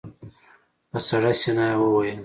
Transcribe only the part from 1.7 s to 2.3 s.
يې وويل.